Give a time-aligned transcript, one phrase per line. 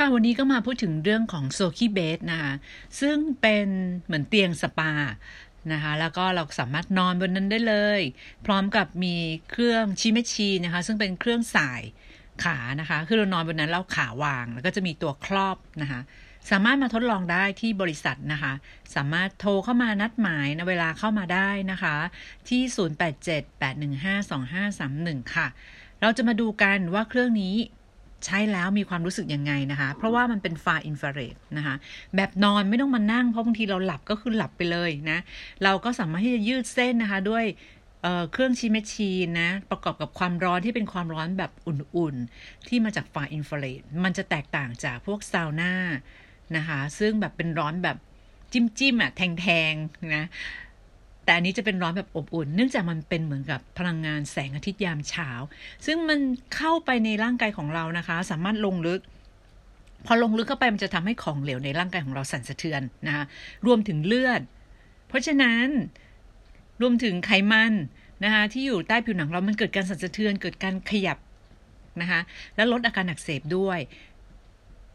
[0.00, 2.52] ค่ะวันนี้ก็มาพูดถึงเรื่องของโซคีเบสนะคะ
[3.00, 3.66] ซึ่งเป็น
[4.06, 4.92] เหมือนเตียงสปา
[5.72, 8.00] นะคะแล้วก็เราสามารถนอนบนนั้นได้เลย
[8.46, 9.14] พร้อมกับมี
[9.50, 11.82] เครื่องชิเมชีนะคะ ซึ่งเป็นเครื่องสาย
[12.44, 16.00] ขานะคะ คือเรานอนบนนั้นแล้วขาวาง แล้วก็จะมีตัวครอบนะคะ
[16.50, 18.52] สามารถมาทดลองได้ที่บริษัทนะคะ
[18.94, 21.96] สามารถโทรเข้ามานัดหมายนะเวลาเข้ามาได้นะคะ
[22.48, 22.62] ที่
[25.20, 25.46] 0878152531 ค่ะ
[26.00, 27.54] เราจะมาดูกันว่าเครื่องนี้
[28.24, 31.74] ใช้แล้วมีความรู้สึกยังไงนะคะ เพราะว่ามันเป็น far infrared นะคะ
[32.16, 35.18] แบบนอนไม่ต้องมานั่ง เพราะบางทีเราหลับก็คือหลับไปเลยนะ
[35.64, 37.44] เราก็สามารถที่จะยืดเส้นนะคะด้วย
[38.32, 45.74] เครื่อง Chi Machine นะ ประกอบกับความร้อนที่เป็นความร้อนแบบอุ่นๆ ที่มาจาก far infrared มันจะแตกต่างจากพวกซาวน่า
[46.56, 47.96] นะคะ ซึ่งแบบเป็นร้อนแบบ
[48.52, 50.24] จิ้มๆอะแทงๆนะ
[51.26, 55.30] แต่อันนี้จะเป็นร้อนแบบอบอุ่น เนื่องจากมันเป็นเหมือนกับพลังงานแสงอาทิตย์ยามเช้า
[55.86, 56.18] ซึ่งมัน
[56.56, 59.00] เข้าไปในร่างกายของเรานะคะ สามารถลงลึก
[60.06, 63.24] พอลงลึกเข้าไปมันจะทำให้ของเหลวในร่างกายของเราสั่นสะเทือนนะคะ
[63.66, 64.40] รวมถึงเลือด
[65.08, 65.66] เพราะฉะนั้น
[66.82, 67.72] รวมถึงไขมัน
[68.24, 71.18] นะคะที่อยู่ใต้ผิวหนังเรา มันเกิดการสั่นสะเทือน เกิดการขยับ
[72.00, 72.20] นะคะ
[72.56, 73.78] และลดอาการอักเสบด้วย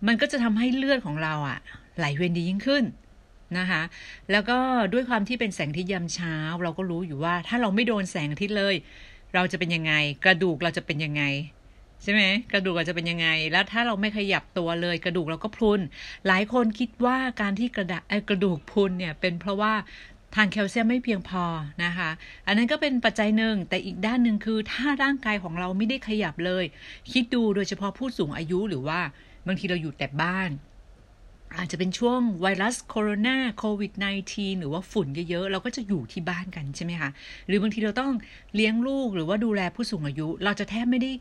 [0.08, 1.60] มันก็จะทำให้เลือดของเราอะ
[1.98, 2.84] ไหลเวียนดียิ่งขึ้น
[3.58, 3.82] นะคะ
[4.32, 4.58] แล้วก็
[4.94, 8.76] ด้วยความที่เป็นแสงอาทิตย์ยามเช้า เราก็รู้อยู่ว่าถ้าเราไม่โดนแสงอาทิตย์เลย
[9.34, 9.94] เราจะเป็นยังไง
[10.26, 11.24] กระดูกเราจะเป็นยังไง
[12.04, 12.22] ใช่ไหม
[12.54, 15.82] กระดูกเราจะเป็นยังไง แล้วถ้าเราไม่ขยับตัวเลยกระดูกเราก็พรุน
[16.28, 17.94] หลายคนคิดว่าการที่กระด
[18.30, 19.74] กระดูกพรุนเนี่ยเป็นเพราะว่า
[20.36, 21.44] ทานแคลเซียมไม่เพียงพอ
[21.84, 22.10] นะคะ
[22.48, 26.66] อันนั้นก็เป็นปัจจัยหนึ่ง แต่อีกด้านหนึ่งคือถ้าร่างกายของเราไม่ได้ขยับเลย
[27.12, 29.00] คิดดูโดยเฉพาะผู้สูงอายุหรือว่า
[29.48, 30.50] บางทีเราอยู่แต่บ้าน
[31.58, 33.94] อาจจะเป็นช่วงไวรัสโคโรนาโควิด
[34.28, 37.10] -19 หรือว่าฝุ่นเยอะๆ เราก็จะอยู่ที่บ้านกันใช่ไหมคะ
[37.48, 38.12] หรือบางทีเราต้อง
[38.56, 41.12] เลี้ยงลูกหรือว่าดูแลผู้สูงอายุ เราจะแทบไม่ได้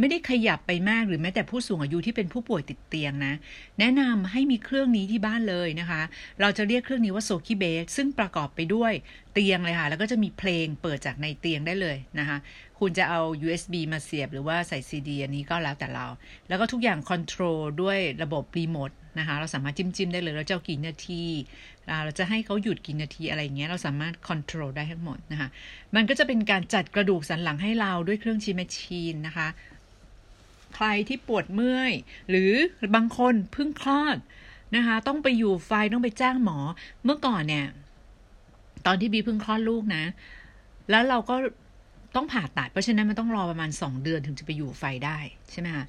[0.00, 3.34] ไม่ได้ขยับไปมากหรือแม้แต่ผู้สูงอายุที่เป็นผู้ป่วยติดเตียงนะ
[3.78, 6.02] แนะนำให้มีเครื่องนี้ที่บ้านเลยนะคะ
[6.40, 8.92] เราจะเรียกเครื่องนี้ว่าโซคิเบสซึ่งประกอบไปด้วย
[9.34, 12.36] เตียงเลยค่ะ แล้วก็จะมีเพลงเปิดจากในเตียงได้เลยนะคะ
[12.78, 16.06] คุณจะเอา USB มาเสียบหรือว่าใส่ซีดีอันนี้ก็แล้วแต่เรา
[16.48, 21.22] แล้วก็ทุกอย่าง control ด้วยระบบรีโมท นะคะ เราสามารถจิ้มจิ้มได้เลยเราจะเอากี่นาที
[22.04, 25.48] เราจะให้เขาหยุดกี่นาทีอะไรเงี้ย เราสามารถ control ได้ทั้งหมดนะคะ
[25.94, 29.48] มันก็จะเป็นการจัดกระดูกสันหลังให้เราด้วยเครื่อง Chi Machine นะคะ
[30.74, 31.92] ใครที่ปวดเมื่อย
[32.30, 32.52] หรือ
[32.94, 34.16] บางคนเพิ่งคลอด
[34.76, 36.58] นะคะ ต้องไปอยู่ไฟต้องไปจ้างหมอ
[37.04, 37.66] เมื่อก่อนเนี่ย
[38.86, 40.04] ตอนที่บีเพิ่งคลอดลูกนะ
[40.90, 41.36] แล้วเราก็
[42.16, 45.18] ต้องผ่าตัด เพราะฉะนั้นมันต้องรอประมาณสองเดือนถึงจะไปอยู่ไฟได้
[45.50, 45.84] ใช่ไหมคะ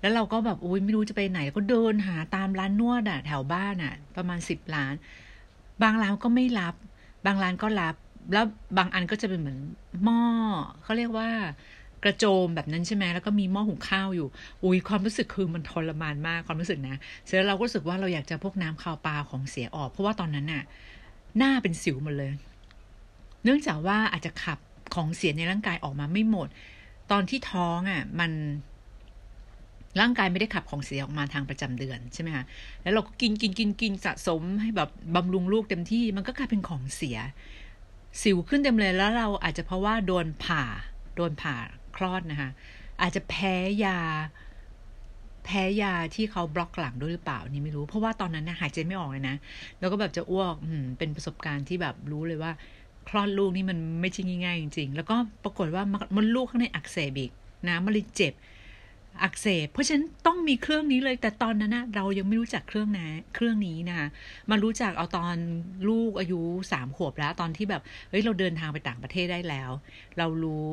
[0.00, 4.94] แล้วเราก็แบบโอ้ยไม่รู้จะไปไหนก็เดินหาตามร้านนวดอะแถวบ้านอะประมาณสิบร้าน
[5.82, 6.74] บางร้านก็ไม่รับ
[7.26, 7.94] บางร้านก็รับ
[8.32, 8.46] แล้ว
[8.78, 9.58] บางอันก็จะเป็นเหมือน
[10.04, 10.20] หม้อ
[10.82, 11.28] เขาเรียกว่า
[12.04, 14.28] กระโจมแบบนั้นใช่ไหมแล้วก็มีหม้อหุงข้าวอยู่
[14.64, 20.62] อุ้ยความรู้สึกคือมันทรมานมากความรู้สึกนะ เสร็จแล้วเราก็รู้สึกว่าเราอยากจะพวกน้ำข้าวปลาของเสียออก เพราะว่าตอนนั้นน่ะ
[21.38, 22.32] หน้าเป็นสิวหมดเลย
[23.44, 24.58] เนื่องจากว่าอาจจะขับ
[24.94, 26.48] ของเสียในร่างกายออกมาไม่หมด
[27.10, 28.30] ตอนที่ท้องอะ มัน
[30.00, 32.44] ร่างกายไม่ได้ขับของเสียออกมาทางประจำเดือนใช่ไหมคะ
[32.82, 37.18] แล้วเราก็กินกินกินกินสะสมให้แบบบำรุงลูกเต็มที่มันก็กลายเป็นของเสีย
[38.22, 40.64] สิวขึ้นเต็มเลยแล้วเราอาจจะเพราะว่าโดนผ่า
[41.16, 41.54] โดนผ่า
[41.96, 42.50] คลอดนะคะ
[43.02, 43.54] อาจจะแพ้
[43.84, 43.98] ยา
[45.44, 49.36] แพ้ยาที่เขาบล็อกหลังด้วยหรือเปล่านี่ไม่รู้ เพราะว่าตอนนั้นนะหายใจไม่ออกเลยนะ
[49.78, 50.54] แล้วก็แบบจะอ้วก
[50.98, 52.52] เป็นประสบการณ์ที่แบบรู้เลยว่า
[53.08, 55.82] คลอดลูกนี่มันไม่ใช่ง่ายๆจริงๆ แล้วก็ปรากฏว่า
[56.16, 57.32] มันลูกข้างในอักเสบอีก
[57.68, 58.34] นะมันเลยเจ็บ
[59.22, 64.06] อักเสบ เพราะฉะนั้นต้องมีเครื่องนี้เลย แต่ตอนนั้นนะเรายังไม่รู้จักเครื่องนะเครื่องนี้นะคะ
[64.50, 65.36] มารู้จักเอาตอน
[65.88, 66.40] ลูกอายุ
[66.72, 69.70] สามขวบแล้วตอนที่แบบเฮ้ยเราเดินทางไปต่างประเทศได้แล้ว
[70.18, 70.68] เรารู้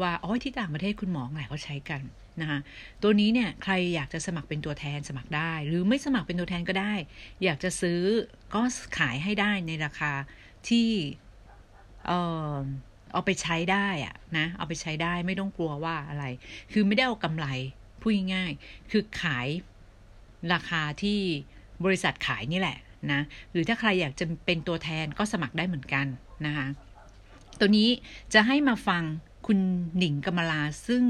[0.00, 2.00] ว่าอ๋อที่ต่างประเทศคุณหมอหลายเขาใช้กัน
[2.40, 2.58] นะคะ
[3.02, 6.94] ตัวนี้เนี่ยใครอยากจะสมัครเป็นตัวแทนสมัครได้ หรือไม่สมัครเป็นตัวแทนก็ได้
[7.44, 8.00] อยากจะซื้อ
[8.54, 8.62] ก็
[8.98, 10.12] ขายให้ได้ในราคา
[10.68, 10.88] ที่
[12.06, 12.12] เอ
[12.52, 12.56] อ
[13.16, 16.24] เอาไปใช้ได้อะนะเอาไปใช้ได้ไม่ต้องกลัวว่าอะไร
[16.72, 17.46] คือไม่ได้เอากำไร
[18.00, 19.48] พูดง่ายๆคือขาย
[20.52, 21.18] ราคาที่
[21.84, 22.78] บริษัทขายนี่แหละ
[23.12, 23.20] นะ
[23.50, 26.06] หรือถ้าใครอยากจะเป็นตัวแทนก็สมัครได้เหมือนกัน
[26.46, 26.66] นะคะ
[27.60, 27.88] ตัวนี้
[28.34, 29.02] จะให้มาฟัง
[29.46, 29.58] คุณ
[29.96, 31.04] หนิงกมลาซึ่ง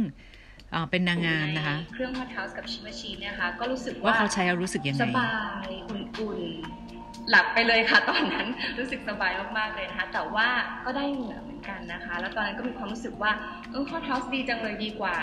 [0.91, 5.31] เป็นนางงามนะคะ เครื่องฮอตเฮาส์กับชิมาชีเนี่ยค่ะก็รู้สึกว่าเขาใช้แล้วรู้สึกยังไงสบา
[5.67, 6.96] ยอุ่นๆ
[7.31, 8.47] หลับไปเลยค่ะตอนนั้น
[8.79, 10.49] รู้สึกสบายมากๆเลยนะคะแต่ว่า
[10.85, 13.33] ก็ได้เหงื่อเหมือนกันนะคะ แล้วตอนนั้นก็มีความรู้สึกว่า
[13.71, 15.17] เออฮอตเฮาดีจังเลยดีกว่า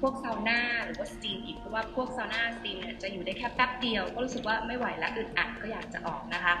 [0.00, 6.54] พวกซาวน่าหรือว่าสตีมอีกเพราะว่าพวกซาวน่าสตีมเนี่ยจะอยู่ได้แค่แป๊บเดียว ก็รู้สึกว่าไม่ไหวแล้วอึดอัดก็อยากจะออกนะคะ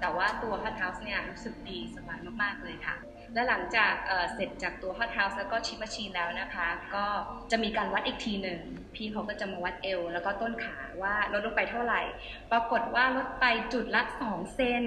[0.00, 2.96] แต่ว่าตัวฮอตเฮาเนี่ยรู้สึกดีสบายมากๆเลยค่ะ
[3.34, 3.92] และหลังจาก
[4.34, 7.04] เสร็จจากตัว Hot House แล้วก็ชิมชีนแล้วนะคะ ก็
[7.50, 8.60] จะมีการวัดอีกทีหนึ่ง
[8.94, 12.00] พี่เขาก็จะมาวัดเอว แล้วก็ต้นขาว่าลดลงไปเท่าไหร่
[12.52, 14.84] ปรากฏว่าลดไปจุดละสองเซน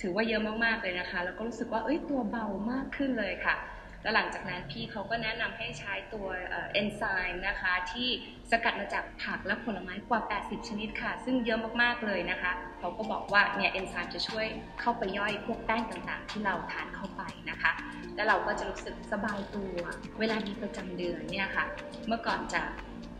[0.00, 3.56] ถือว่าเยอะมากๆเลยนะคะ แล้วก็รู้สึกว่าเอ้ยตัวเบามากขึ้นเลยค่ะ
[4.02, 6.26] แล้วหลังจากนั้นพี่เขาก็แนะนำให้ใช้ตัว
[6.72, 8.08] เอนไซม์นะคะ ที่
[8.50, 14.46] สกัดมาจากผักและผลไม้กว่า 80 ชนิดค่ะ ซึ่งเยอะมากๆเลยนะคะ เขาก็บอกว่าเนี่ยเอนไซม์จะช่วย
[14.80, 17.72] เข้าไปย่อยพวกแป้งต่างๆ ที่เราทานเข้าไปนะคะ
[18.16, 19.74] แล้วเราก็จะรู้สึกสบายตัว
[20.18, 21.64] เวลามีประจำเดือนเนี่ยค่ะ
[22.06, 22.62] เมื่อก่อนจะ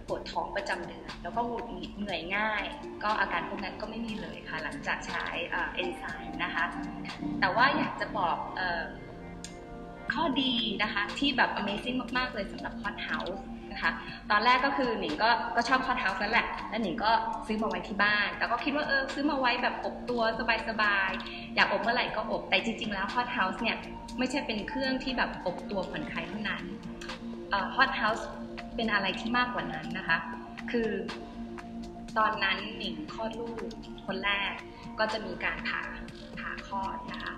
[0.06, 2.64] ปวดท้องประจำเดือน แล้วก็หงุดหงิดเหนื่อยง่าย
[3.04, 6.64] ก็อาการพวกนั้นก็ไม่มีเลยค่ะ หลังจากใช้เอนไซม์นะคะ
[7.40, 8.36] แต่ว่าอยากจะบอก
[10.14, 13.40] ข้อดีนะคะที่แบบ Amazing มาก ๆ เลยสำหรับ Hot House
[13.72, 13.90] นะคะ
[14.30, 17.10] ตอนแรกก็คือหนิงก็ก็ชอบ Hot House นั่นแหละ แล้วหนิงก็
[17.46, 20.22] ซื้อมาไว้ที่บ้าน แต่ก็คิดว่าเออซื้อมาไว้แบบอบตัว
[20.68, 23.76] สบาย ๆ อยากอบเมื่อไหร่ก็อบ แต่จริง ๆ แล้ว Hot House เนี่ย
[24.18, 26.64] ไม่ใช่เป็นเครื่องที่แบบอบตัวผ่อนคลายเท่านั้น
[27.76, 28.24] Hot House
[28.76, 30.18] เป็นอะไรที่มากกว่านั้นนะคะ
[30.70, 30.90] คือ
[32.18, 33.56] ตอนนั้นหนิงคลอดลูก
[34.06, 34.52] คนแรก
[34.98, 35.82] ก็จะมีการผ่า
[36.38, 37.32] ผ่าคลอดนะคะ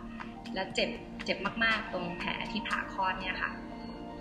[0.55, 0.91] และเจ็บ
[1.25, 3.51] เจ็บมากๆตรงแผลที่ผ่าคลอดเนี่ยค่ะ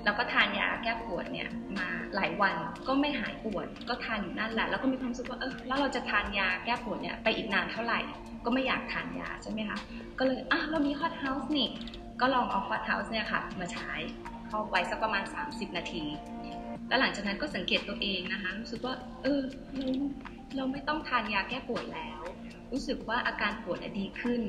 [0.04, 2.56] แล้วก็ทานยาแก้ปวดเนี่ยมาหลายวัน
[2.88, 8.00] ก็ไม่หายปวด ก็ทานอยู่นั่นแหละ แล้วก็มีความรู้สึกว่าเออแล้วเราจะทานยาแก้ปวดเนี่ยไปอีกนานเท่าไหร่
[8.46, 9.78] ก็ไม่อยากทานยาใช่ไหมคะ
[10.20, 11.68] ก็เลยอะเรามีฮอตเฮาส์นี่
[12.22, 13.94] ก็ลองเอาฮอตเฮาส์เนี่ยค่ะมาใช้
[14.48, 16.04] เข้าไว้สักประมาณ 30 นาที
[16.88, 18.94] แล้วหลังจากนั้นก็สังเกตตัวเองนะคะรู้สึกว่า
[19.24, 19.42] เออ
[19.76, 19.88] เรา
[20.56, 22.22] เราไม่ต้องทานยาแก้ปวดแล้ว
[22.72, 24.42] รู้สึกว่าอาการปวดดีขึ้น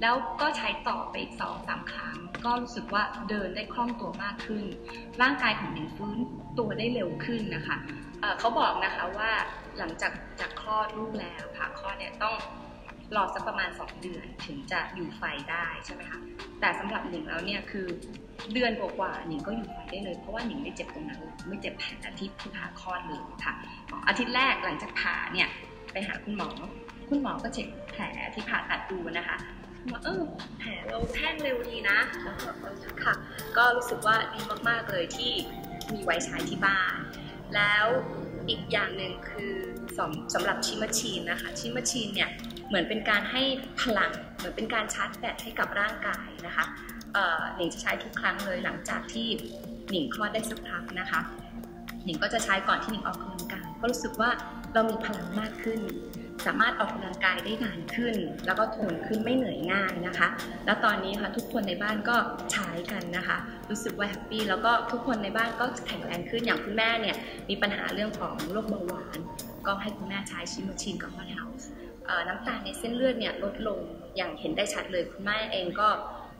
[0.00, 4.64] แล้วก็ใช้ต่อไปอีกสองสามครั้ง ก็รู้สึกว่าเดินได้คล่องตัวมากขึ้น
[5.22, 6.18] ร่างกายของหนิงฟื้น
[6.58, 7.76] ตัวได้เร็วขึ้นนะคะ
[8.20, 9.30] เเขาบอกนะคะว่า
[9.78, 12.34] หลังจากจากคลอดลูกแล้วผ่าคลอดเนี่ยต้อง
[13.16, 16.18] รอสักประมาณ 2 เดือนถึงจะอยู่ไฟได้ใช่ไหมคะ
[16.60, 17.86] แต่สำหรับหนิงแล้วเนี่ยคือ
[18.52, 23.54] เดือนกว่าๆหนิงก็อยู่ไฟได้เลย เพราะว่าหนิงไม่เจ็บตรงนั้นไม่เจ็บแผลที่ผ่าคลอดเลยค่ะ
[24.08, 25.48] อาทิตย์แรกหลังจากผ่าเนี่ย
[25.92, 26.50] ไปหาคุณหมอ
[27.08, 28.02] คุณหมอก็เช็คแผล
[28.34, 29.36] ที่ผ่าตัดดูนะคะ
[29.90, 30.22] ว่าเออ
[30.58, 32.48] แผลเราแห้งเร็วดีนะแล้วก็
[33.04, 33.14] ค่ะ
[33.56, 35.32] ก็รู้สึกว่าดีมากๆเลยที่
[35.92, 36.94] มีไว้ใช้ที่บ้าน
[37.54, 37.86] แล้ว
[38.48, 39.54] อีกอย่างหนึ่งคือ
[39.96, 42.30] สำสำหรับชิมชีนนะคะ ชิมชีนเนี่ย
[42.70, 43.42] เหมือนเป็นการให้
[43.82, 46.64] พลัง เหมือนเป็นการชาร์จแบตให้กับร่างกายนะคะ
[47.56, 49.28] หนิงจะใช้ทุกครั้งเลยหลังจากที่
[49.90, 51.20] หนิงคลอดได้สักพักนะคะ
[52.04, 54.30] หนิงก็จะใช้ก่อนที่หนิงออกกำลังกายก็รู้สึกว่า
[54.72, 55.80] เรามีพลังมากขึ้น
[56.46, 58.14] สามารถออกกำลังกายได้นานขึ้น
[58.46, 60.28] แล้วก็ทนขึ้นไม่เหนื่อยง่ายนะคะ
[60.66, 62.16] แล้วตอนนี้ค่ะทุกคนในบ้านก็
[62.52, 63.36] ใช้กันนะคะ
[63.70, 67.16] รู้สึกว่าแฮปปี้แล้วก็ทุกคนในบ้านก็แข็งแรงขึ้นอย่างคุณแม่เนี่ย
[67.48, 69.18] มีปัญหาเรื่องของโรคเบาหวาน
[69.66, 71.26] ก็ให้คุณแม่ใช้ชิมชินกับฮอต
[72.28, 73.80] น้ำตาลในเส้นเลือดเนี่ยลดลง
[74.16, 75.88] อย่างเห็นได้ชัดเลยคุณแม่เองก็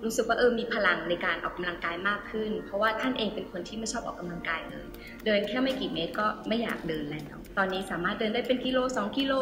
[0.04, 4.86] รู้สึกว่าเออมีพลังในการออกกำลังกายมากขึ้น เพราะว่าท่านเองเป็นคนที่ไม่ชอบออกกำลังกายเลย
[5.24, 9.34] เดินแค่ไม่กี่เมตรก็ไม่อยากเดินแล้วตอนนี้สามารถเดินได้เป็นกิโล 2 กิโล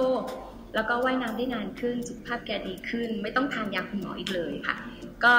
[0.74, 4.76] แล้วก็ว่ายน้ำได้นานขึ้นสุขภาพแกดีขึ้น ไม่ต้องทานยาคุณหมออีกเลยค่ะ
[5.24, 5.34] ก็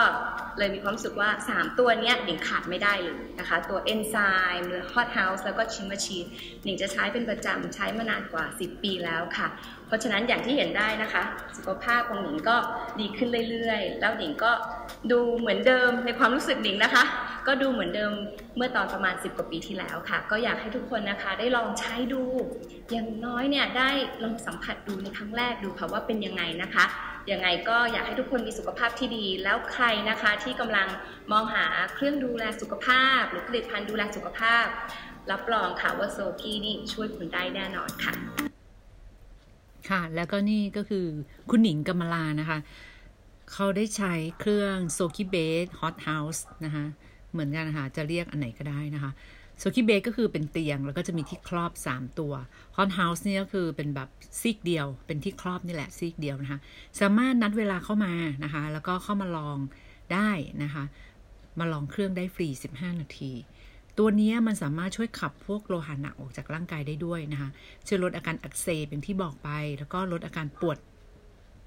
[0.57, 4.15] เลยมีความรู้สึกว่า 3 ตัวนี้หนิงขาดไม่ได้เลยนะคะ ตัวเอนไซ
[4.59, 6.25] ม์หรือฮอตเฮาส์แล้วก็ชิมาชีน
[6.63, 9.47] หนิงจะใช้เป็นประจำใช้มานานกว่า 10 ปีแล้วค่ะ
[9.87, 11.23] เพราะฉะนั้นอย่างที่เห็นได้นะคะ
[11.57, 12.57] สุขภาพของหนิงก็
[12.99, 14.51] ดีขึ้นเรื่อยๆ แล้วหนิงก็
[15.11, 17.03] ดูเหมือนเดิมในความรู้สึกหนิงนะคะ
[17.47, 18.11] ก็ดูเหมือนเดิม
[18.57, 22.23] เมื่อตอนประมาณ 10 กว่าปีที่แล้วค่ะ ก็อยากให้ทุกคนนะคะได้ลองใช้ดู
[22.91, 23.89] อย่างน้อยเนี่ยได้
[24.23, 26.85] ลองสัมผัสดูในครั้งแรกดูค่ะว่าเป็นยังไงนะคะ
[27.31, 30.87] ยังไงก็อยากให้ทุกคนมีสุขภาพที่ดี แล้วใครนะคะที่กำลัง
[31.31, 34.65] มองหาเครื่องดูแลสุขภาพ หรือผลิตภัณฑ์ดูแลสุขภาพ
[35.31, 38.13] รับรองค่ะว่าโซกี้นี่ช่วยคุณได้แน่นอนค่ะ
[39.89, 41.05] ค่ะ แล้วก็นี่ก็คือ
[41.49, 42.59] คุณหนิงกำมลานะคะ
[43.51, 46.85] เขาได้ใช้เครื่อง SOQI Bed Hot House นะคะ
[47.31, 49.11] เหมือนกันนะคะจะเรียกอันไหนก็ได้นะคะ
[49.59, 52.33] โซคิเบก็คือเป็นเตียงแล้วก็จะมีที่ครอบ 3 ตัว
[52.75, 54.09] Hot House นี่ก็คือเป็นแบบ
[54.41, 56.59] ซีกเดียว เป็นที่ครอบนี่แหละซีกเดียวนะคะ
[56.99, 58.13] สามารถนัดเวลาเข้ามา
[58.43, 59.57] นะคะ แล้วก็เข้ามาลอง
[60.13, 60.29] ได้
[60.63, 60.83] นะคะ
[61.59, 63.31] มาลองเครื่องได้ฟรี 15 นาที
[63.97, 67.49] ตัวนี้มันสามารถช่วยขับพวกโลหะหนักออกจากร่างกายได้ด้วยนะคะ
[67.87, 70.77] ช่วยลดอาการอักเสบเป็นที่บอกไป แล้วก็ลดอาการปวด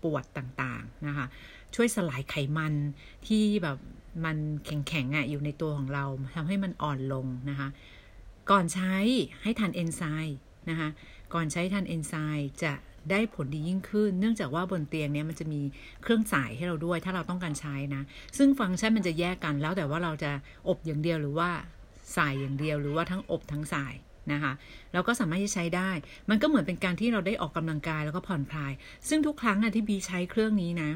[0.03, 1.27] ปวดต่างๆนะคะ
[1.75, 2.75] ช่วยสลายไขมัน
[3.27, 3.79] ที่แบบ
[4.25, 6.05] มันแข็งๆอะอยู่ในตัวของเรา
[6.35, 7.69] ทำให้มันอ่อนลงนะคะ
[8.51, 8.95] ก่อนใช้
[9.43, 10.37] ให้ทานเอนไซม์
[10.71, 10.89] นะคะ
[11.35, 12.73] ก่อนใช้ทานเอนไซม์จะ
[13.11, 15.61] ได้ผลดียิ่งขึ้น เนื่องจากว่าบนเตียงเนี้ยมันจะมี
[16.03, 18.03] เครื่องสายให้เราด้วย ถ้าเราต้องการใช้นะ
[18.39, 20.31] ซึ่งฟังก์ชันมันจะแยกกันแล้วแต่ว่าเราจะ
[20.69, 21.51] อบอย่างเดียวหรือว่า
[22.17, 23.95] สายอย่างเดียวหรือว่าทั้งอบทั้งสาย
[24.33, 24.53] นะคะ
[24.93, 25.91] เราก็สามารถที่ใช้ได้
[26.31, 28.73] มันก็เหมือนเป็นการที่เราได้ออกกำลังกายแล้วก็ผ่อนคลาย
[29.09, 30.91] ซึ่งทุกครั้งนะที่บีใช้เครื่องนี้นะ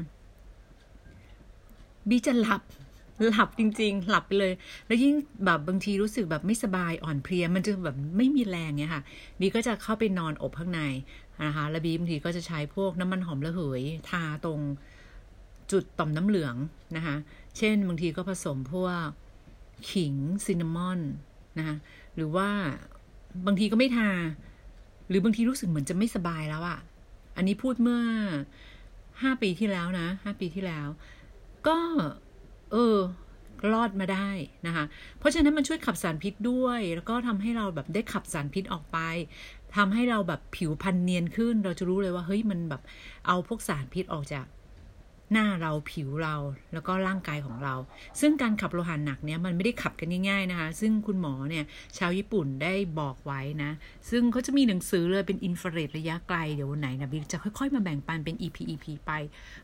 [2.09, 2.61] บีจะหลับ
[3.25, 4.53] หลับจริง ๆ หลับไปเลย
[4.87, 5.13] แล้วยิ่ง
[5.45, 9.03] แบบบางทีรู้สึกแบบไม่สบายอ่อนเพลีย มันจะแบบไม่มีแรงเนี่ยค่ะ
[9.39, 10.81] บีก็จะเข้าไปนอนอบข้างใน
[11.43, 14.59] นะคะ แล้วบีบางทีก็จะใช้พวกน้ำมันหอมระเหย ทาตรง
[15.71, 16.55] จุดต่อมน้ำเหลือง
[16.95, 17.15] นะคะ
[17.57, 19.07] เช่นบางทีก็ผสมพวก
[19.91, 20.13] ขิง
[20.45, 20.99] ซินนามอน
[21.57, 21.75] นะคะ
[22.15, 22.49] หรือว่า
[23.45, 24.09] บางทีก็ไม่ทา
[25.09, 26.79] หรือบางทีรู้สึกเหมือนจะไม่สบายแล้วอะ
[27.37, 28.01] อันนี้พูดเมื่อ
[29.21, 30.87] ห้าปีที่แล้วนะห้าปีที่แล้ว
[31.67, 31.77] ก็
[32.71, 32.97] เออ
[33.73, 34.29] รอดมาได้
[34.67, 34.85] นะคะ
[35.19, 38.97] เพราะฉะนั้นมันช่วยขับสารพิษด้วย แล้วก็ทำให้เราแบบได้ขับสารพิษออกไป
[39.75, 42.81] ทำให้เราแบบผิวพรรณเนียนขึ้น เราจะรู้เลยว่าเฮ้ยมันแบบ
[43.27, 44.45] เอาพวกสารพิษออกจาก
[45.33, 46.35] หน้าเราผิวเรา
[46.73, 47.75] แล้วก็ร่างกายของเรา
[48.19, 51.63] ซึ่งการขับโลหะหนักเนี่ยมันไม่ได้ขับกันง่าย ๆนะคะ ซึ่งคุณหมอเนี่ย
[51.97, 53.71] ชาวญี่ปุ่นได้บอกไว้นะ
[54.09, 59.11] ซึ่งเขาจะมีหนังสือเลยเป็นอินฟราเรดระยะไกล เดี๋ยววันไหนนะบิ๊กจะค่อยๆ มาแบ่งปันเป็น EP EP ไป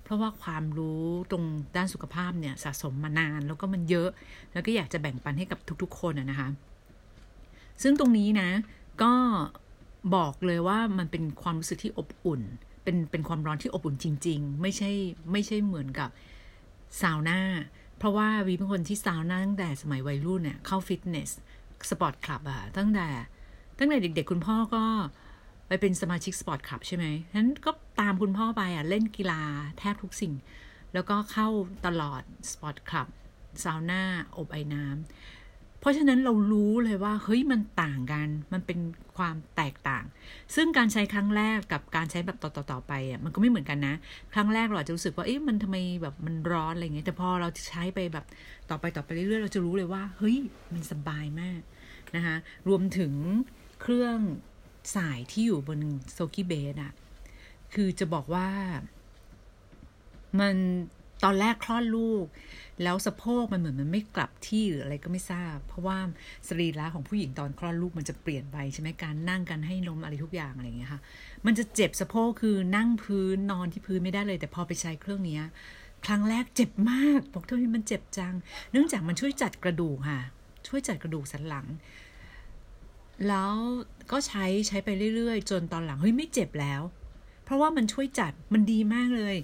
[0.04, 1.44] เพราะว่าความรู้ตรง
[1.76, 4.10] ด้านสุขภาพเนี่ยสะสมมานานแล้วก็มันเยอะ
[4.54, 6.50] แล้วก็อยากจะแบ่งปันให้กับทุกๆ คนนะคะ
[7.84, 8.50] ซึ่งตรงนี้นะ
[9.04, 9.14] ก็
[10.16, 12.42] บอกเลยว่ามันเป็นความรู้สึกที่อบอุ่น
[12.84, 14.92] เป็นเป็นความร้อนที่อบอุ่นจริง ๆ ไม่ใช่
[15.32, 16.10] ไม่ใช่เหมือนกับ
[17.02, 17.40] ซาวน่า
[17.98, 21.32] เพราะว่าวีเป็นคนที่ซาวน่าตั้งแต่สมัยวัยรุ่นเนี่ยเข้าฟิตเนส
[21.90, 23.08] sport club อะตั้งแต่
[23.78, 24.84] ตั้งแต่เด็ก ๆ คุณพ่อก็
[25.68, 29.42] ไปเป็นสมาชิก sport club ใช่ไหมฉะนั้นก็ตามคุณพ่อไปอะเล่นกีฬา
[29.80, 30.34] แทบทุกสิ่ง
[30.94, 31.48] แล้วก็เข้า
[31.86, 33.08] ตลอด sport club
[33.64, 34.02] ซาวน่า
[34.38, 35.43] อบไอ้น้ำ
[35.84, 38.80] เพราะฉะนั้นเรารู้เลยว่าเฮ้ยมันต่างกัน มันเป็น
[39.18, 40.04] ความแตกต่าง
[40.56, 43.96] ซึ่งการใช้ครั้งแรกกับการใช้แบบต่อๆไปอะมันก็ไม่เหมือนกันนะ
[44.34, 48.26] ครั้งแรกเราอาจจะรู้สึกว่าเอ๊ะมันทำไมแบบมันร้อนอะไรเงี้ยแต่พอเราใช้ไปแบบ
[48.70, 50.38] ต่อไปต่อไปเรื่อยๆเราจะรู้เลยว่าเฮ้ย
[50.74, 51.62] มันสบายมาก
[52.16, 52.36] นะคะ
[52.68, 53.14] รวมถึง
[53.82, 54.18] เครื่อง
[54.96, 55.80] สายที่อยู่บน
[56.14, 56.94] โซกี้เบสอะ
[57.74, 58.50] คือจะบอกว่า
[60.40, 60.56] มัน
[61.24, 62.26] ตอนแรกคลอดลูก
[62.84, 65.98] แล้วสะโพกมันเหมือนมันไม่กลับที่หรืออะไรก็ไม่ทราบ เพราะว่า
[66.48, 71.02] สรีระของผู้หญิงตอนคลอดลูกมันจะเปลี่ยนไปใช่ไหมการนั่งกันให้นมอะไรทุกอย่างอะไรอย่างเงี้ยค่ะ
[71.46, 75.40] มันจะเจ็บสะโพกคือนั่งพื้นนอนที่พื้นไม่ได้เลย แต่พอไปใช้เครื่องนี้
[76.06, 78.34] ครั้งแรกเจ็บมากบอกเท่านี้มันเจ็บจัง
[78.72, 80.22] เนื่องจากมันช่วยจัดกระดูกค่ะ
[80.68, 81.66] ช่วยจัดกระดูกสันหลัง
[83.28, 83.54] แล้ว
[84.12, 86.82] ก็ใช้ใช้ไปเรื่อยๆ จนตอนหลังเฮ้ยไม่เจ็บแล้ว
[87.44, 89.36] เพราะว่ามันช่วยจัดมันดีมากเลย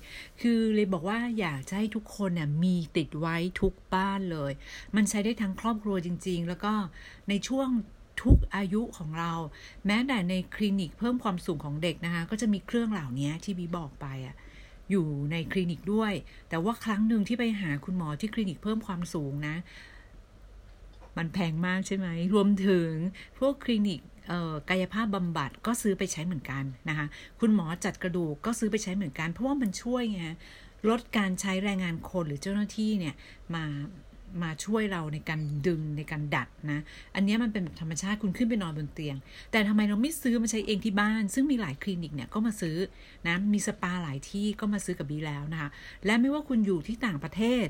[0.42, 4.52] คือเลยบอกว่าอยากจะให้ทุกคนเนี่ยมีติดไว้ทุกบ้านเลย
[4.96, 6.74] มันใช้ได้ทั้งครอบครัวจริง ๆ แล้วก็
[7.30, 7.70] ในช่วง
[8.24, 9.34] ทุกอายุของเรา
[9.86, 14.36] แม้แต่ในคลินิกเพิ่มความสูงของเด็กนะคะ ก็จะมีเครื่องเหล่านี้ที่บีบอกไปอะ
[14.92, 16.14] อยู่ในคลินิกด้วย
[16.50, 19.56] แต่ว่าครั้งหนึ่งที่ไปหาคุณหมอที่คลินิกเพิ่มความสูงนะ
[21.18, 22.92] มันแพงมากใช่ไหม รวมถึง
[23.40, 24.02] พวกคลินิก
[24.70, 27.08] กายภาพบำบัดก็ซื้อไปใช้เหมือนกันนะคะ
[27.40, 30.24] คุณหมอจัดกระดูกก็ซื้อไปใช้เหมือนกัน เพราะว่ามันช่วยไง
[30.90, 33.16] ลดการใช้แรงงานคนหรือเจ้าหน้าที่เนี่ย
[33.56, 33.64] มา
[34.44, 36.80] มาช่วยเราในการดึงในการดัดนะ
[37.16, 39.18] อันนี้มันเป็นแบบธรรมชาติคุณขึ้นไปนอนบนเตียง
[39.52, 42.78] แต่ทำไมเราไม่ซื้อมาใช้เองที่บ้าน ซึ่งมีหลายคลินิกเนี่ยก็มาซื้อ
[43.28, 45.70] นะมีสปาหลายที่ก็มาซื้อกับบีแล้วนะคะ
[46.06, 47.68] และไม่ว่าคุณอยู่ที่ต่างประเทศ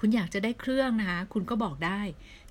[0.00, 2.00] คุณอยากจะได้เครื่องนะคะ คุณก็บอกได้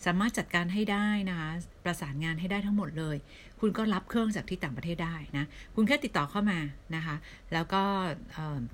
[0.06, 1.50] สามารถจัดการให้ได้นะคะ
[1.84, 3.18] ประสานงานให้ได้ทั้งหมดเลย
[3.60, 6.60] คุณก็รับเครื่องจากที่ต่างประเทศได้นะ คุณแค่ติดต่อเข้ามา
[6.96, 7.16] นะคะ
[7.54, 7.84] แล้วก็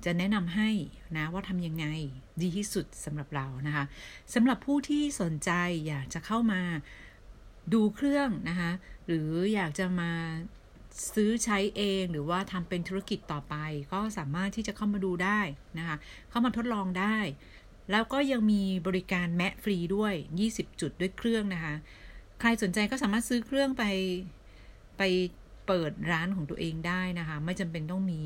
[0.04, 0.70] จะแนะนำให้
[1.16, 1.86] นะว่าทำยังไง
[2.42, 3.84] ดีที่สุดสำหรับเรานะคะ
[4.34, 5.50] สำหรับผู้ที่สนใจ
[5.88, 6.60] อยากจะเข้ามา
[7.74, 8.70] ดูเครื่องนะคะ
[9.06, 10.12] หรืออยากจะมา
[11.14, 13.54] ซื้อใช้เองหรือว่าทำเป็นธุรกิจต่อไป
[13.92, 15.40] ก็สามารถที่จะเข้ามาดูได้
[15.78, 15.96] นะคะ
[16.30, 17.16] เข้ามาทดลองได้
[17.90, 20.14] แล้วก็ยังมีบริการแมะฟรีด้วย
[20.46, 21.74] 20 จุดด้วยเครื่องนะคะ
[22.40, 23.84] ใครสนใจก็สามารถซื้อเครื่องไป
[24.98, 25.02] ไป
[25.66, 28.20] เปิดร้านของตัวเองได้นะคะ ไม่จำเป็นต้องมี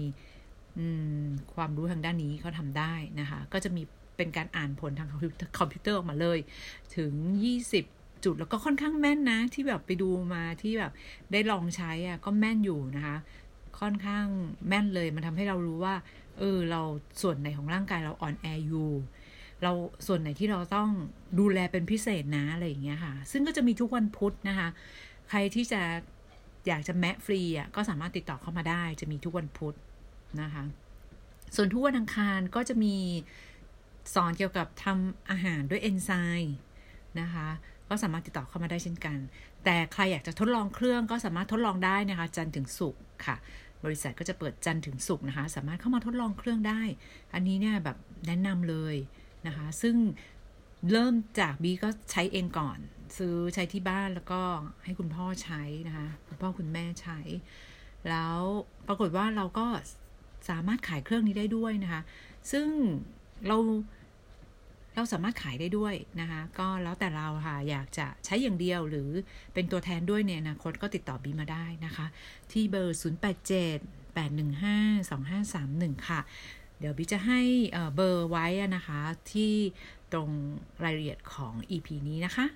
[1.54, 3.82] ความรู้ทางด้านนี้เขาทำได้นะคะ ก็จะมี
[4.16, 5.18] เป็นการอ่านผลทางคอม
[5.70, 6.38] พิวเตอร์ออกมาเลย
[6.96, 7.12] ถึง
[7.68, 10.92] 20 จุดแล้วก็ค่อนข้างแม่นนะ ที่แบบไปดูมาที่แบบ
[11.32, 13.16] ได้ลองใช้อะก็แม่นอยู่นะคะ
[13.80, 14.26] ค่อนข้าง
[14.68, 15.94] แม่นเลยมันทำให้เรารู้ว่า
[16.38, 16.82] เออเรา
[17.22, 18.90] ส่วนไหนของร่างกายเราอ่อนแออยู่
[19.62, 19.72] เรา
[20.06, 20.88] ส่วนไหนที่เราต้อง
[21.38, 24.68] ดูแลเป็นพิเศษนะอะไรอย่างเงี้ยค่ะ ซึ่งก็จะมีทุกวันพุธนะคะ
[25.28, 25.82] ใครที่จะ
[26.68, 29.74] อยากจะแมะฟรีอะก็สามารถติดต่อเข้ามาได้ จะมีทุกวันพุธ
[30.40, 30.62] นะคะ
[31.56, 32.96] ส่วนทุกวันอังคารก็จะมี
[34.14, 36.10] สอนเกี่ยวกับทำอาหารด้วยเอนไซ
[36.42, 36.56] ม์
[37.20, 37.48] นะคะ
[37.88, 39.18] ก็สามารถติดต่อเข้ามาได้เช่นกัน
[39.64, 43.36] แต่ใครอยากจะทดลองเครื่องก็สามารถทดลองได้นะคะ จันถึงศุกค่ะ
[43.84, 46.82] บริษัทก็จะเปิดจันถึงศุกนะคะ สามารถเข้ามาทดลองเครื่องได้
[47.34, 48.96] อันนี้เนี่ยแบบแนะนำเลย
[49.46, 49.96] นะคะ ซึ่ง
[50.92, 52.78] เริ่มจากบีก็ใช้เองก่อน
[53.18, 54.40] ซื้อใช้ที่บ้านแล้วก็
[54.84, 57.18] ให้คุณพ่อใช้นะคะคุณพ่อคุณแม่ใช้
[58.08, 58.38] แล้ว
[58.88, 59.66] ปรากฏว่าเราก็
[60.50, 62.02] สามารถขายเครื่องนี้ได้ด้วยนะคะ
[62.52, 62.68] ซึ่ง
[63.46, 63.58] เรา
[64.94, 69.10] เราสามารถขายได้ด้วยนะคะ ก็แล้วแต่เราค่ะ อยากจะใช้อย่างเดียวหรือ
[69.54, 72.06] เป็นตัวแทนด้วยเนี่ยนะคตก็ติดต่อบีมาได้นะคะ
[72.52, 76.20] ที่เบอร์ 087 815 2531 ค่ะ
[76.80, 77.40] เดี๋ยวบิ๊กจะให้
[77.94, 78.46] เบอร์ไว้
[78.76, 79.00] นะคะ
[79.32, 79.54] ที่
[80.12, 80.30] ตรง
[80.84, 82.46] รายละเอียดของ EP นี้นะคะ